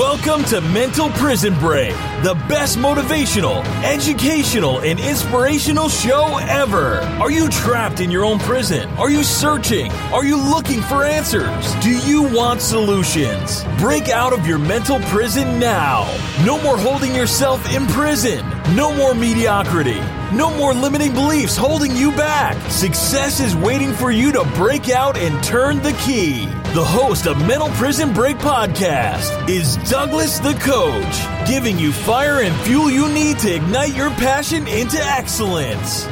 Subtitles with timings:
[0.00, 1.92] Welcome to Mental Prison Break,
[2.22, 7.00] the best motivational, educational, and inspirational show ever.
[7.20, 8.88] Are you trapped in your own prison?
[8.92, 9.92] Are you searching?
[10.10, 11.74] Are you looking for answers?
[11.82, 13.62] Do you want solutions?
[13.78, 16.10] Break out of your mental prison now.
[16.46, 18.42] No more holding yourself in prison.
[18.68, 20.00] No more mediocrity.
[20.32, 22.56] No more limiting beliefs holding you back.
[22.70, 26.46] Success is waiting for you to break out and turn the key.
[26.72, 32.54] The host of Mental Prison Break podcast is Douglas the Coach, giving you fire and
[32.60, 36.04] fuel you need to ignite your passion into excellence.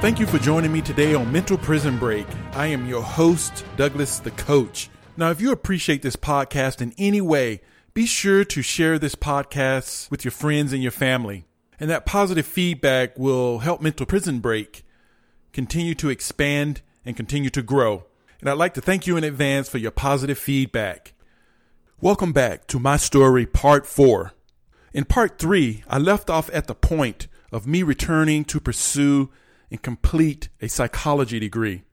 [0.00, 2.28] Thank you for joining me today on Mental Prison Break.
[2.52, 4.88] I am your host, Douglas the Coach.
[5.16, 7.60] Now, if you appreciate this podcast in any way,
[7.96, 11.46] be sure to share this podcast with your friends and your family.
[11.80, 14.84] And that positive feedback will help Mental Prison Break
[15.54, 18.04] continue to expand and continue to grow.
[18.38, 21.14] And I'd like to thank you in advance for your positive feedback.
[21.98, 24.34] Welcome back to my story, part four.
[24.92, 29.30] In part three, I left off at the point of me returning to pursue
[29.70, 31.84] and complete a psychology degree.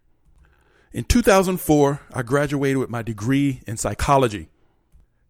[0.91, 4.50] In 2004, I graduated with my degree in psychology.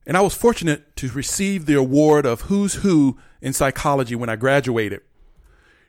[0.06, 4.36] And I was fortunate to receive the award of Who's Who in psychology when I
[4.36, 5.02] graduated.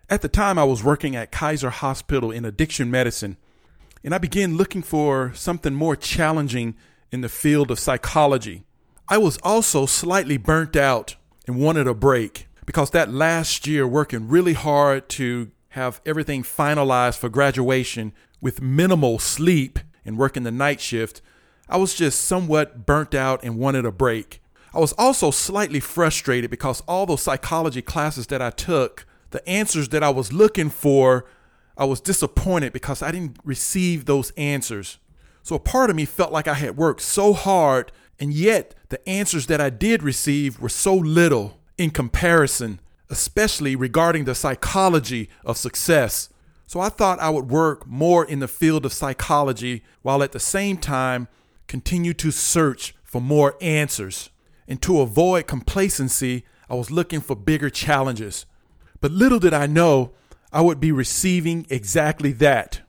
[0.08, 3.36] At the time, I was working at Kaiser Hospital in addiction medicine,
[4.04, 6.76] and I began looking for something more challenging
[7.10, 8.64] in the field of psychology.
[9.08, 14.28] I was also slightly burnt out and wanted a break because that last year working
[14.28, 20.80] really hard to have everything finalized for graduation with minimal sleep and working the night
[20.80, 21.20] shift,
[21.68, 24.42] I was just somewhat burnt out and wanted a break.
[24.72, 29.88] I was also slightly frustrated because all those psychology classes that I took, the answers
[29.90, 31.24] that I was looking for
[31.76, 34.98] I was disappointed because I didn't receive those answers.
[35.42, 39.06] So a part of me felt like I had worked so hard, and yet the
[39.08, 45.56] answers that I did receive were so little in comparison, especially regarding the psychology of
[45.58, 46.28] success.
[46.66, 50.40] So I thought I would work more in the field of psychology while at the
[50.40, 51.28] same time
[51.66, 54.30] continue to search for more answers.
[54.66, 58.46] And to avoid complacency, I was looking for bigger challenges.
[59.00, 60.12] But little did I know
[60.52, 62.80] I would be receiving exactly that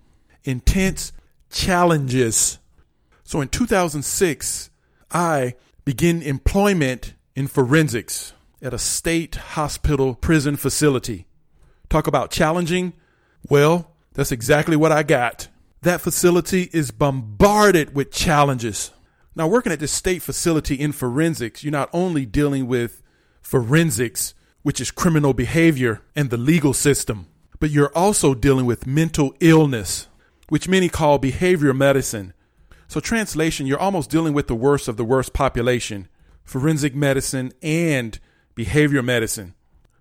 [0.44, 1.12] intense
[1.50, 2.60] challenges.
[3.24, 4.70] So in 2006,
[5.12, 11.28] I began employment in forensics at a state hospital prison facility.
[11.90, 12.94] Talk about challenging?
[13.50, 15.50] Well, that's exactly what I got.
[15.86, 18.90] That facility is bombarded with challenges.
[19.36, 23.04] Now, working at this state facility in forensics, you're not only dealing with
[23.44, 27.28] forensics, which is criminal behavior and the legal system,
[27.60, 30.08] but you're also dealing with mental illness,
[30.50, 32.34] which many call behavioral medicine.
[32.88, 36.08] So, translation, you're almost dealing with the worst of the worst population
[36.44, 38.18] forensic medicine and
[38.56, 39.54] behavioral medicine.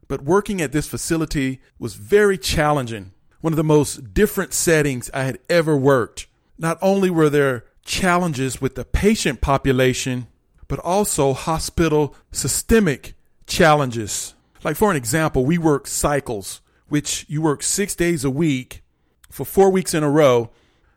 [0.08, 3.12] But working at this facility was very challenging,
[3.44, 6.28] one of the most different settings I had ever worked.
[6.56, 10.28] Not only were there challenges with the patient population,
[10.66, 13.12] but also hospital systemic
[13.46, 14.32] challenges.
[14.62, 18.82] Like, for an example, we work cycles which you work six days a week
[19.30, 20.50] for four weeks in a row,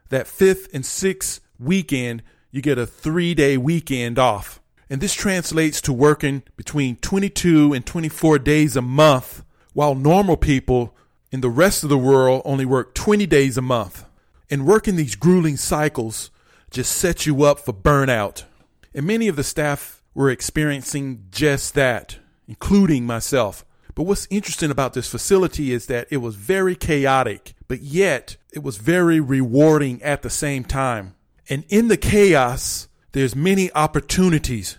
[0.08, 4.62] that fifth and sixth weekend, you get a three day weekend off.
[4.90, 9.44] And this translates to working between 22 and 24 days a month,
[9.74, 10.96] while normal people
[11.32, 14.06] in the rest of the world only work 20 days a month.
[14.50, 16.32] And working these grueling cycles
[16.72, 18.44] just sets you up for burnout.
[18.94, 22.18] And many of the staff were experiencing just that,
[22.48, 23.66] including myself.
[23.94, 28.64] But what's interesting about this facility is that it was very chaotic, but yet it
[28.64, 31.16] was very rewarding at the same time.
[31.50, 34.78] And in the chaos, there's many opportunities.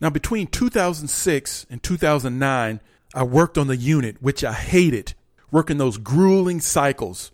[0.00, 2.80] Now, between 2006 and 2009,
[3.14, 5.14] I worked on the unit, which I hated,
[5.54, 7.30] working those grueling cycles.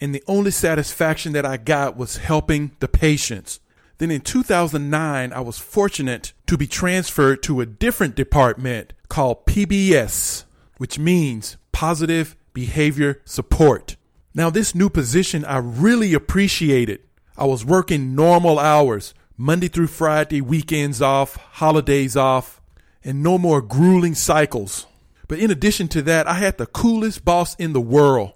[0.00, 3.58] And the only satisfaction that I got was helping the patients.
[3.98, 10.44] Then in 2009, I was fortunate to be transferred to a different department called PBS,
[10.78, 13.96] which means positive behavior support.
[14.34, 17.00] Now, this new position I really appreciated.
[17.36, 22.62] I was working normal hours, Monday through Friday, weekends off, holidays off,
[23.02, 24.86] and no more grueling cycles.
[25.28, 28.32] But in addition to that, I had the coolest boss in the world.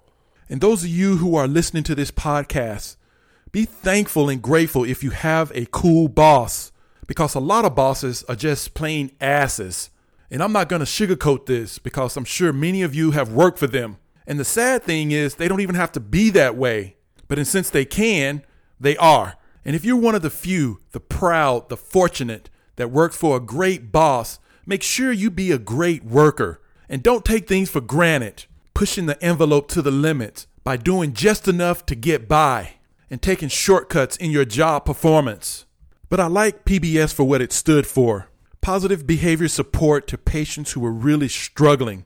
[0.49, 2.95] And those of you who are listening to this podcast,
[3.51, 6.71] be thankful and grateful if you have a cool boss
[7.07, 9.89] because a lot of bosses are just plain asses.
[10.29, 13.57] And I'm not going to sugarcoat this because I'm sure many of you have worked
[13.57, 13.97] for them.
[14.27, 16.97] And the sad thing is, they don't even have to be that way.
[17.27, 18.43] But since they can,
[18.79, 19.37] they are.
[19.65, 23.41] And if you're one of the few, the proud, the fortunate that work for a
[23.41, 28.45] great boss, make sure you be a great worker and don't take things for granted,
[28.73, 32.73] pushing the envelope to the limit by doing just enough to get by
[33.09, 35.65] and taking shortcuts in your job performance.
[36.09, 38.29] But I like PBS for what it stood for
[38.61, 42.05] positive behavior support to patients who were really struggling,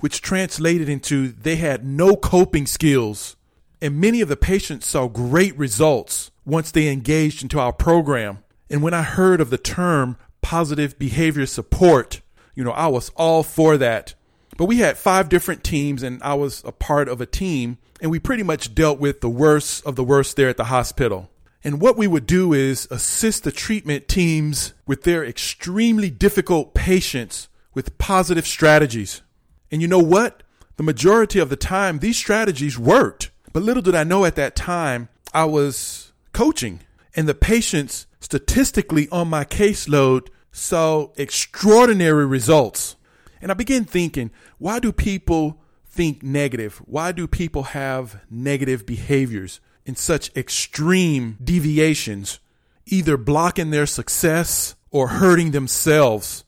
[0.00, 3.36] which translated into they had no coping skills.
[3.80, 8.38] And many of the patients saw great results once they engaged into our program.
[8.70, 12.20] And when I heard of the term positive behavior support,
[12.54, 14.14] you know, I was all for that.
[14.56, 18.10] But we had five different teams, and I was a part of a team, and
[18.10, 21.30] we pretty much dealt with the worst of the worst there at the hospital.
[21.64, 27.48] And what we would do is assist the treatment teams with their extremely difficult patients
[27.72, 29.22] with positive strategies.
[29.70, 30.42] And you know what?
[30.76, 33.30] The majority of the time, these strategies worked.
[33.52, 36.80] But little did I know at that time, I was coaching,
[37.16, 42.96] and the patients statistically on my caseload saw extraordinary results.
[43.40, 46.82] And I began thinking, why do people think negative?
[46.86, 52.40] Why do people have negative behaviors in such extreme deviations,
[52.86, 56.44] either blocking their success or hurting themselves,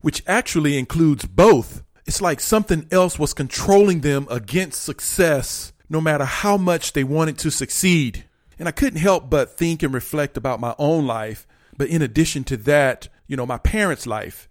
[0.00, 1.82] which actually includes both?
[2.06, 7.38] It's like something else was controlling them against success, no matter how much they wanted
[7.38, 8.24] to succeed.
[8.58, 11.46] And I couldn't help but think and reflect about my own life.
[11.76, 14.49] But in addition to that, you know, my parents' life.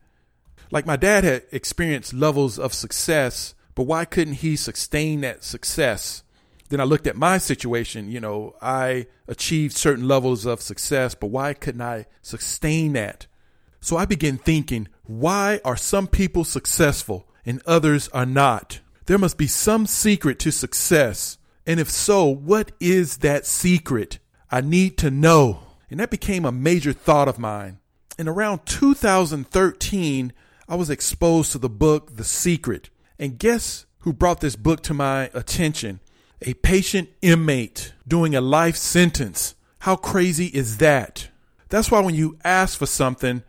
[0.72, 6.24] Like my dad had experienced levels of success, but why couldn't he sustain that success?
[6.70, 8.12] Then I looked at my situation.
[8.12, 13.26] You know, I achieved certain levels of success, but why couldn't I sustain that?
[13.82, 18.82] So I began thinking, why are some people successful and others are not?
[19.08, 21.40] There must be some secret to success.
[21.66, 24.20] And if so, what is that secret?
[24.52, 25.62] I need to know.
[25.90, 27.80] And that became a major thought of mine.
[28.20, 30.34] In around 2013,
[30.70, 32.92] I was exposed to the book The Secret.
[33.18, 36.00] And guess who brought this book to my attention?
[36.44, 39.56] A patient inmate doing a life sentence.
[39.80, 41.30] How crazy is that?
[41.70, 43.42] That's why when you ask for something,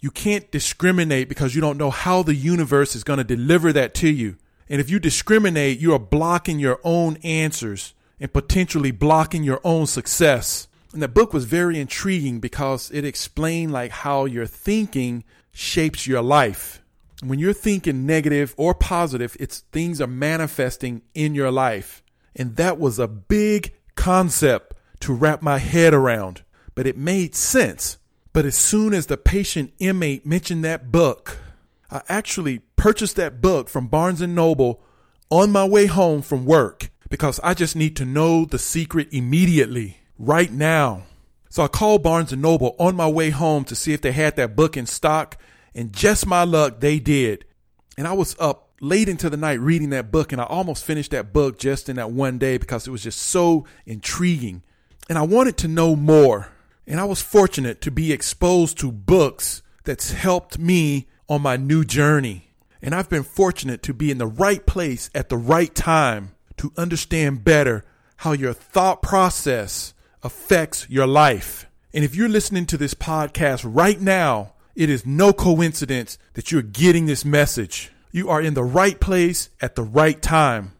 [0.00, 3.92] you can't discriminate because you don't know how the universe is going to deliver that
[3.96, 4.38] to you.
[4.66, 9.86] And if you discriminate, you are blocking your own answers and potentially blocking your own
[9.86, 10.68] success.
[10.94, 16.22] And the book was very intriguing because it explained like how your thinking shapes your
[16.22, 16.82] life.
[17.22, 22.02] When you're thinking negative or positive, it's things are manifesting in your life.
[22.34, 26.42] And that was a big concept to wrap my head around,
[26.74, 27.98] but it made sense.
[28.32, 31.38] But as soon as the patient inmate mentioned that book,
[31.90, 34.80] I actually purchased that book from Barnes and Noble
[35.30, 39.98] on my way home from work because I just need to know the secret immediately
[40.18, 41.02] right now.
[41.52, 44.36] So I called Barnes and Noble on my way home to see if they had
[44.36, 45.36] that book in stock,
[45.74, 47.44] and just my luck, they did.
[47.98, 51.10] And I was up late into the night reading that book, and I almost finished
[51.10, 54.62] that book just in that one day because it was just so intriguing.
[55.10, 56.48] And I wanted to know more.
[56.86, 61.84] And I was fortunate to be exposed to books that's helped me on my new
[61.84, 62.48] journey.
[62.80, 66.72] And I've been fortunate to be in the right place at the right time to
[66.78, 67.84] understand better
[68.16, 71.66] how your thought process affects your life.
[71.94, 76.62] And if you're listening to this podcast right now, it is no coincidence that you're
[76.62, 77.92] getting this message.
[78.10, 80.72] You are in the right place at the right time.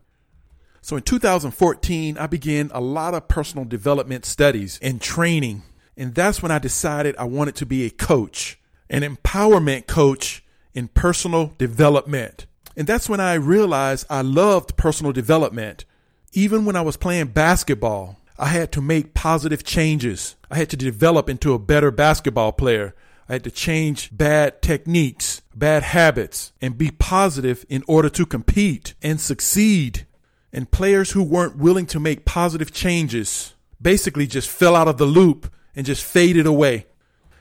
[0.80, 5.62] So in 2014, I began a lot of personal development studies and training.
[5.96, 10.42] And that's when I decided I wanted to be a coach, an empowerment coach
[10.74, 12.46] in personal development.
[12.76, 15.84] And that's when I realized I loved personal development.
[16.32, 20.36] Even when I was playing basketball, I had to make positive changes.
[20.50, 22.94] I had to develop into a better basketball player.
[23.28, 28.94] I had to change bad techniques, bad habits, and be positive in order to compete
[29.02, 30.06] and succeed.
[30.52, 35.06] And players who weren't willing to make positive changes basically just fell out of the
[35.06, 36.86] loop and just faded away.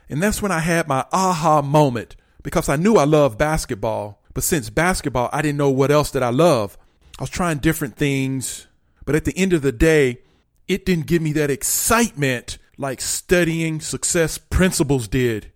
[0.08, 4.20] And that's when I had my aha moment because I knew I loved basketball.
[4.34, 6.78] But since basketball, I didn't know what else that I love.
[7.18, 8.66] I was trying different things.
[9.04, 10.18] But at the end of the day,
[10.68, 15.52] it didn't give me that excitement like studying success principles did.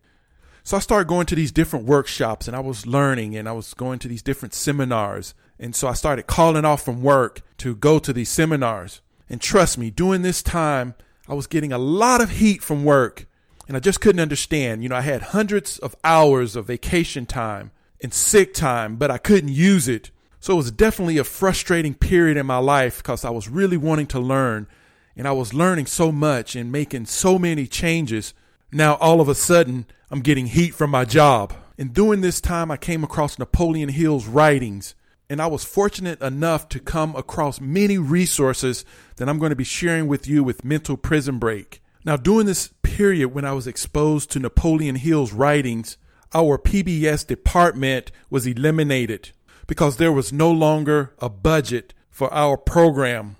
[0.63, 3.73] So I started going to these different workshops and I was learning and I was
[3.75, 5.35] going to these different seminars.
[5.59, 9.01] And so I started calling off from work to go to these seminars.
[9.29, 10.95] And trust me, during this time,
[11.29, 13.27] I was getting a lot of heat from work
[13.69, 14.83] and I just couldn't understand.
[14.83, 17.71] You know, I had hundreds of hours of vacation time
[18.01, 20.11] and sick time, but I couldn't use it.
[20.41, 24.07] So it was definitely a frustrating period in my life because I was really wanting
[24.09, 24.69] to learn
[25.17, 28.35] and I was learning so much and making so many changes.
[28.71, 31.55] Now, all of a sudden, I'm getting heat from my job.
[31.79, 34.95] And during this time, I came across Napoleon Hill's writings,
[35.29, 38.85] and I was fortunate enough to come across many resources
[39.17, 41.83] that I'm going to be sharing with you with Mental Prison Break.
[42.05, 45.99] Now, during this period when I was exposed to Napoleon Hill's writings,
[46.33, 49.33] our PBS department was eliminated
[49.67, 53.37] because there was no longer a budget for our program.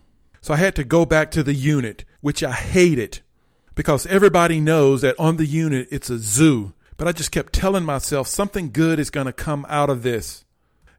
[0.47, 3.19] So I had to go back to the unit, which I hated
[3.75, 6.73] because everybody knows that on the unit it's a zoo.
[6.97, 10.45] But I just kept telling myself something good is going to come out of this.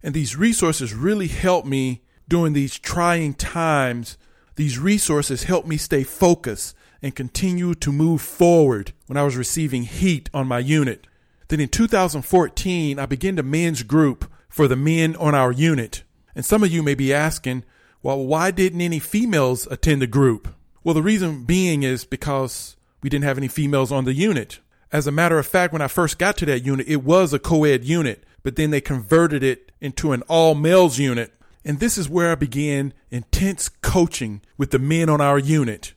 [0.03, 4.17] And these resources really helped me during these trying times.
[4.57, 9.83] These resources helped me stay focused and continue to move forward when I was receiving
[9.83, 11.07] heat on my unit.
[11.47, 16.03] Then in 2014, I began a men's group for the men on our unit.
[16.35, 17.63] And some of you may be asking,
[18.03, 20.53] well, why didn't any females attend the group?
[20.83, 24.59] Well, the reason being is because we didn't have any females on the unit.
[24.91, 27.39] As a matter of fact, when I first got to that unit, it was a
[27.39, 31.33] co ed unit, but then they converted it into an all males unit.
[31.65, 35.93] And this is where I began intense coaching with the men on our unit.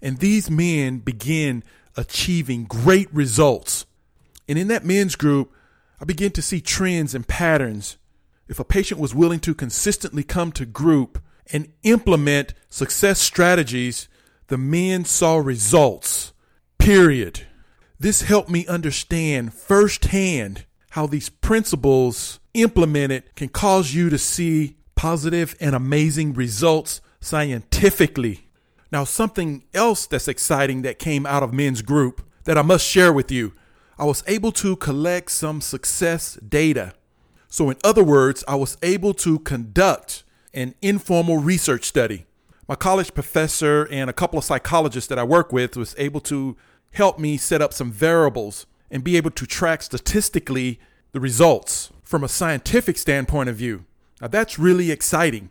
[0.00, 1.62] And these men began
[1.96, 3.86] achieving great results.
[4.48, 5.52] And in that men's group,
[6.00, 7.98] I began to see trends and patterns
[8.48, 14.08] if a patient was willing to consistently come to group and implement success strategies,
[14.48, 16.32] the men saw results.
[16.78, 17.46] Period.
[17.98, 25.54] This helped me understand firsthand how these principles implemented can cause you to see positive
[25.60, 28.48] and amazing results scientifically.
[28.90, 33.12] Now, something else that's exciting that came out of men's group that I must share
[33.12, 33.54] with you.
[33.98, 36.94] I was able to collect some success data
[37.52, 42.26] so, in other words, I was able to conduct an informal research study.
[42.68, 46.56] My college professor and a couple of psychologists that I work with was able to
[46.92, 50.78] help me set up some variables and be able to track statistically
[51.12, 53.84] the results from a scientific standpoint of view.
[54.20, 55.50] Now, that's really exciting.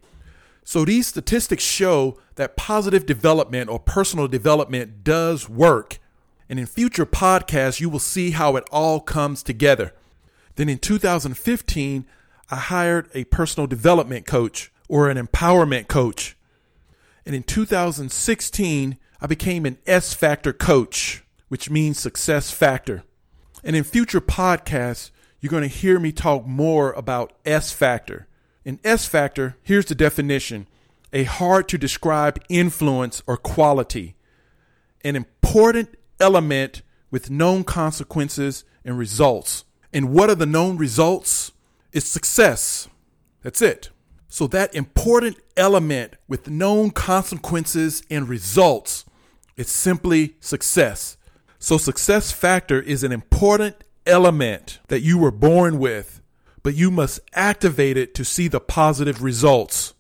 [0.64, 6.00] So, these statistics show that positive development or personal development does work.
[6.48, 9.94] And in future podcasts, you will see how it all comes together.
[10.56, 12.06] Then in 2015,
[12.50, 16.36] I hired a personal development coach or an empowerment coach.
[17.26, 23.04] And in 2016, I became an S Factor coach, which means success factor.
[23.64, 28.28] And in future podcasts, you're going to hear me talk more about S Factor.
[28.66, 30.68] In S Factor, here's the definition
[31.14, 34.16] a hard to describe influence or quality,
[35.06, 39.64] an important element with known consequences and results.
[39.94, 41.54] And what are the known results?
[41.94, 42.90] It's success.
[43.42, 43.90] That's it.
[44.34, 49.04] So, that important element with known consequences and results
[49.58, 51.18] is simply success.
[51.60, 56.22] So, success factor is an important element that you were born with,
[56.64, 59.96] but you must activate it to see the positive results.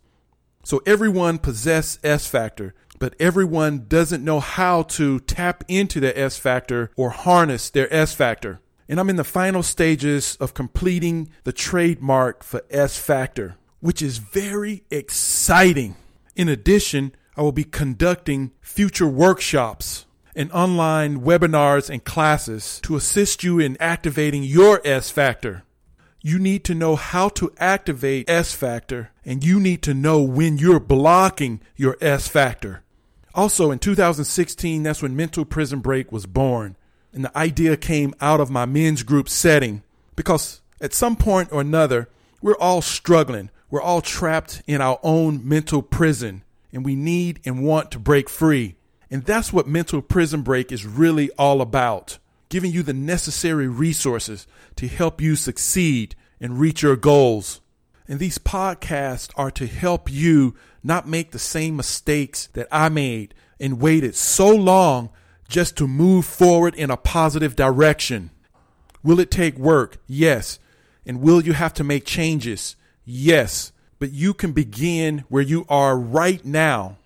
[0.63, 6.38] So, everyone possess S factor, but everyone doesn't know how to tap into the S
[6.38, 8.61] factor or harness their S factor
[8.91, 14.19] and I'm in the final stages of completing the trademark for S Factor, which is
[14.19, 15.95] very exciting.
[16.35, 23.43] In addition, I will be conducting future workshops and online webinars and classes to assist
[23.43, 25.63] you in activating your S Factor.
[26.21, 30.57] You need to know how to activate S Factor, and you need to know when
[30.57, 32.83] you're blocking your S Factor.
[33.33, 36.75] Also, in 2016, that's when Mental Prison Break was born.
[37.13, 39.83] And the idea came out of my men's group setting
[40.15, 42.09] because at some point or another,
[42.41, 43.50] we're all struggling.
[43.71, 48.29] We're all trapped in our own mental prison and we need and want to break
[48.29, 48.75] free.
[49.09, 52.17] And that's what Mental Prison Break is really all about
[52.49, 57.61] giving you the necessary resources to help you succeed and reach your goals.
[58.09, 63.33] And these podcasts are to help you not make the same mistakes that I made
[63.57, 65.11] and waited so long
[65.47, 68.31] just to move forward in a positive direction.
[69.01, 69.97] Will it take work?
[70.07, 70.59] Yes.
[71.05, 72.75] And will you have to make changes?
[73.05, 73.72] Yes.
[74.00, 76.98] But you can begin where you are right now.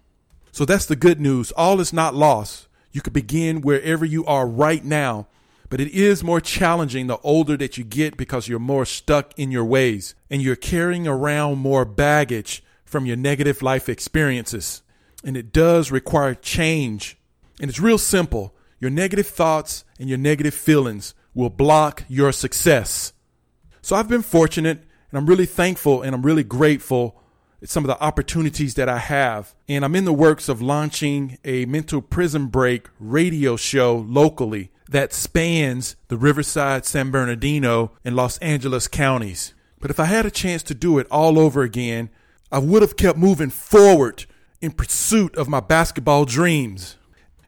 [0.51, 1.51] So that's the good news.
[1.51, 2.67] All is not lost.
[2.93, 5.27] You can begin wherever you are right now.
[5.69, 9.51] But it is more challenging the older that you get because you're more stuck in
[9.51, 14.81] your ways and you're carrying around more baggage from your negative life experiences.
[15.23, 17.17] And it does require change
[17.59, 18.55] and it's real simple.
[18.79, 23.11] Your negative thoughts and your negative feelings will block your success.
[23.81, 24.84] So I've been fortunate
[25.15, 27.15] and I'm really thankful and I'm really grateful
[27.63, 29.55] some of the opportunities that I have.
[29.69, 35.13] And I'm in the works of launching a mental prison break radio show locally that
[35.13, 39.53] spans the Riverside, San Bernardino, and Los Angeles counties.
[39.79, 42.09] But if I had a chance to do it all over again,
[42.51, 44.25] I would have kept moving forward
[44.59, 46.97] in pursuit of my basketball dreams.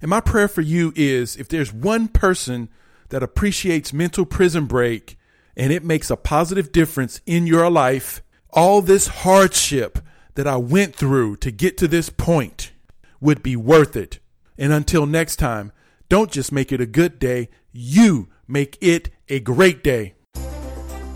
[0.02, 2.70] And my prayer for you is if there's one person
[3.10, 5.18] that appreciates mental prison break
[5.58, 8.22] and it makes a positive difference in your life,
[8.52, 10.00] all this hardship
[10.36, 12.72] that I went through to get to this point
[13.20, 14.20] would be worth it.
[14.58, 15.72] And until next time,
[16.10, 20.14] don't just make it a good day, you make it a great day.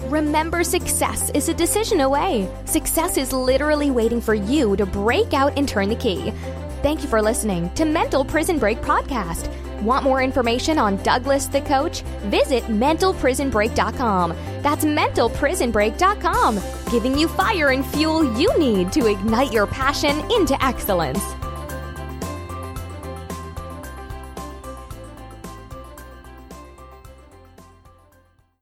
[0.06, 2.50] Remember, success is a decision away.
[2.66, 6.34] Success is literally waiting for you to break out and turn the key.
[6.82, 9.54] Thank you for listening to Mental Prison Break Podcast.
[9.82, 12.02] Want more information on Douglas the Coach?
[12.30, 14.36] Visit mentalprisonbreak.com.
[14.62, 16.60] That's mentalprisonbreak.com,
[16.92, 21.24] giving you fire and fuel you need to ignite your passion into excellence.